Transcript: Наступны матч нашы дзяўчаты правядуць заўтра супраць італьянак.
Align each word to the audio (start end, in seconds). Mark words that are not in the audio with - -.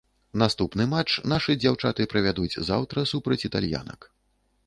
Наступны 0.41 0.85
матч 0.93 1.11
нашы 1.33 1.55
дзяўчаты 1.65 2.07
правядуць 2.15 2.59
заўтра 2.71 3.05
супраць 3.13 3.41
італьянак. 3.51 4.09